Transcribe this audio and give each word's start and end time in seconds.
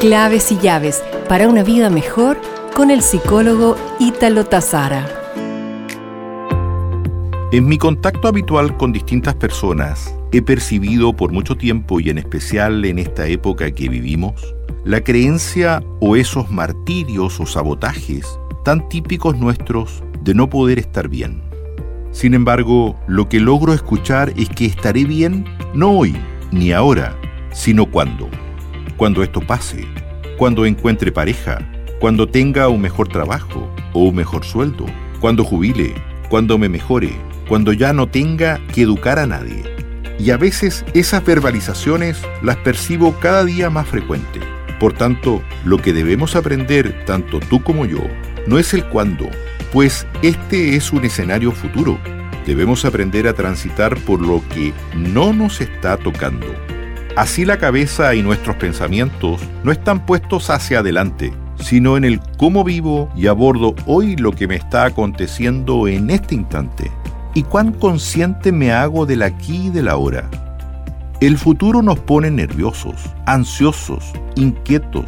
Claves 0.00 0.50
y 0.50 0.56
llaves 0.56 1.04
para 1.28 1.46
una 1.46 1.62
vida 1.62 1.90
mejor 1.90 2.40
con 2.74 2.90
el 2.90 3.02
psicólogo 3.02 3.76
Ítalo 3.98 4.46
Tazara. 4.46 5.06
En 7.52 7.66
mi 7.66 7.76
contacto 7.76 8.26
habitual 8.26 8.78
con 8.78 8.94
distintas 8.94 9.34
personas, 9.34 10.14
he 10.32 10.40
percibido 10.40 11.14
por 11.14 11.32
mucho 11.32 11.54
tiempo 11.54 12.00
y 12.00 12.08
en 12.08 12.16
especial 12.16 12.82
en 12.86 12.98
esta 12.98 13.26
época 13.26 13.72
que 13.72 13.90
vivimos, 13.90 14.54
la 14.84 15.04
creencia 15.04 15.82
o 16.00 16.16
esos 16.16 16.50
martirios 16.50 17.38
o 17.38 17.44
sabotajes 17.44 18.26
tan 18.64 18.88
típicos 18.88 19.36
nuestros 19.36 20.02
de 20.22 20.32
no 20.32 20.48
poder 20.48 20.78
estar 20.78 21.08
bien. 21.08 21.42
Sin 22.10 22.32
embargo, 22.32 22.98
lo 23.06 23.28
que 23.28 23.38
logro 23.38 23.74
escuchar 23.74 24.32
es 24.38 24.48
que 24.48 24.64
estaré 24.64 25.04
bien 25.04 25.44
no 25.74 25.90
hoy 25.90 26.16
ni 26.52 26.72
ahora, 26.72 27.14
sino 27.52 27.84
cuando. 27.84 28.30
Cuando 29.00 29.22
esto 29.22 29.40
pase, 29.40 29.86
cuando 30.36 30.66
encuentre 30.66 31.10
pareja, 31.10 31.66
cuando 32.00 32.28
tenga 32.28 32.68
un 32.68 32.82
mejor 32.82 33.08
trabajo 33.08 33.74
o 33.94 34.00
un 34.00 34.14
mejor 34.14 34.44
sueldo, 34.44 34.84
cuando 35.22 35.42
jubile, 35.42 35.94
cuando 36.28 36.58
me 36.58 36.68
mejore, 36.68 37.10
cuando 37.48 37.72
ya 37.72 37.94
no 37.94 38.08
tenga 38.08 38.60
que 38.74 38.82
educar 38.82 39.18
a 39.18 39.26
nadie. 39.26 39.64
Y 40.18 40.32
a 40.32 40.36
veces 40.36 40.84
esas 40.92 41.24
verbalizaciones 41.24 42.20
las 42.42 42.58
percibo 42.58 43.18
cada 43.20 43.46
día 43.46 43.70
más 43.70 43.88
frecuente. 43.88 44.38
Por 44.78 44.92
tanto, 44.92 45.40
lo 45.64 45.78
que 45.78 45.94
debemos 45.94 46.36
aprender, 46.36 47.06
tanto 47.06 47.40
tú 47.40 47.62
como 47.62 47.86
yo, 47.86 48.02
no 48.46 48.58
es 48.58 48.74
el 48.74 48.84
cuándo, 48.84 49.30
pues 49.72 50.06
este 50.20 50.76
es 50.76 50.92
un 50.92 51.06
escenario 51.06 51.52
futuro. 51.52 51.98
Debemos 52.44 52.84
aprender 52.84 53.28
a 53.28 53.32
transitar 53.32 53.96
por 54.00 54.20
lo 54.20 54.46
que 54.50 54.74
no 54.94 55.32
nos 55.32 55.62
está 55.62 55.96
tocando. 55.96 56.48
Así 57.16 57.44
la 57.44 57.58
cabeza 57.58 58.14
y 58.14 58.22
nuestros 58.22 58.56
pensamientos 58.56 59.40
no 59.64 59.72
están 59.72 60.06
puestos 60.06 60.48
hacia 60.48 60.78
adelante, 60.78 61.32
sino 61.56 61.96
en 61.96 62.04
el 62.04 62.20
cómo 62.38 62.64
vivo 62.64 63.10
y 63.16 63.26
abordo 63.26 63.74
hoy 63.86 64.16
lo 64.16 64.32
que 64.32 64.46
me 64.46 64.54
está 64.54 64.84
aconteciendo 64.84 65.88
en 65.88 66.10
este 66.10 66.34
instante 66.34 66.90
y 67.34 67.42
cuán 67.42 67.72
consciente 67.72 68.52
me 68.52 68.72
hago 68.72 69.06
del 69.06 69.22
aquí 69.22 69.66
y 69.66 69.70
del 69.70 69.88
ahora. 69.88 70.28
El 71.20 71.36
futuro 71.36 71.82
nos 71.82 71.98
pone 71.98 72.30
nerviosos, 72.30 72.94
ansiosos, 73.26 74.12
inquietos, 74.36 75.04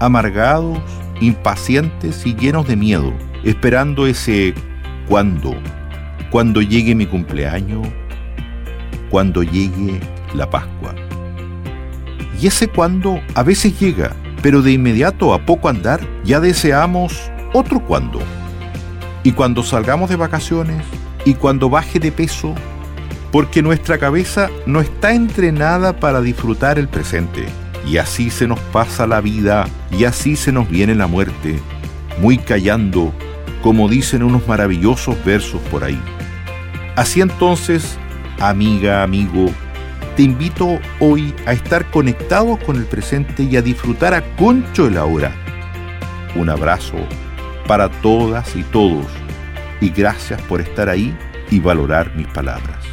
amargados, 0.00 0.78
impacientes 1.20 2.26
y 2.26 2.34
llenos 2.34 2.66
de 2.66 2.76
miedo 2.76 3.12
esperando 3.44 4.06
ese 4.06 4.54
cuándo, 5.08 5.54
cuando 6.30 6.62
llegue 6.62 6.94
mi 6.94 7.06
cumpleaños, 7.06 7.86
cuando 9.10 9.42
llegue 9.42 10.00
la 10.34 10.48
Pascua. 10.48 10.94
Y 12.42 12.48
ese 12.48 12.66
cuándo 12.66 13.20
a 13.36 13.44
veces 13.44 13.78
llega, 13.78 14.16
pero 14.42 14.62
de 14.62 14.72
inmediato 14.72 15.32
a 15.32 15.46
poco 15.46 15.68
andar 15.68 16.00
ya 16.24 16.40
deseamos 16.40 17.30
otro 17.52 17.78
cuándo. 17.78 18.18
Y 19.22 19.30
cuando 19.30 19.62
salgamos 19.62 20.10
de 20.10 20.16
vacaciones 20.16 20.82
y 21.24 21.34
cuando 21.34 21.70
baje 21.70 22.00
de 22.00 22.10
peso, 22.10 22.52
porque 23.30 23.62
nuestra 23.62 23.96
cabeza 23.96 24.50
no 24.66 24.80
está 24.80 25.14
entrenada 25.14 26.00
para 26.00 26.20
disfrutar 26.20 26.80
el 26.80 26.88
presente. 26.88 27.46
Y 27.86 27.98
así 27.98 28.28
se 28.28 28.48
nos 28.48 28.58
pasa 28.58 29.06
la 29.06 29.20
vida 29.20 29.68
y 29.92 30.02
así 30.02 30.34
se 30.34 30.50
nos 30.50 30.68
viene 30.68 30.96
la 30.96 31.06
muerte, 31.06 31.60
muy 32.20 32.38
callando 32.38 33.14
como 33.62 33.88
dicen 33.88 34.24
unos 34.24 34.48
maravillosos 34.48 35.16
versos 35.24 35.60
por 35.70 35.84
ahí. 35.84 36.00
Así 36.96 37.20
entonces, 37.20 37.96
amiga, 38.40 39.04
amigo, 39.04 39.48
te 40.16 40.22
invito 40.22 40.78
hoy 41.00 41.34
a 41.46 41.52
estar 41.52 41.90
conectados 41.90 42.58
con 42.64 42.76
el 42.76 42.84
presente 42.84 43.44
y 43.44 43.56
a 43.56 43.62
disfrutar 43.62 44.12
a 44.14 44.22
concho 44.36 44.86
el 44.86 44.98
ahora. 44.98 45.32
Un 46.34 46.50
abrazo 46.50 46.96
para 47.66 47.88
todas 47.88 48.54
y 48.56 48.62
todos 48.64 49.06
y 49.80 49.90
gracias 49.90 50.40
por 50.42 50.60
estar 50.60 50.88
ahí 50.88 51.16
y 51.50 51.60
valorar 51.60 52.14
mis 52.14 52.26
palabras. 52.28 52.84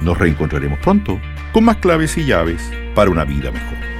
Nos 0.00 0.18
reencontraremos 0.18 0.78
pronto 0.80 1.20
con 1.52 1.64
más 1.64 1.76
claves 1.76 2.16
y 2.18 2.24
llaves 2.24 2.62
para 2.94 3.10
una 3.10 3.24
vida 3.24 3.50
mejor. 3.50 3.93